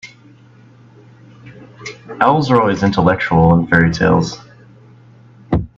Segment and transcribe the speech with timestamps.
[2.21, 4.39] Owls are always intellectual in fairy-tales.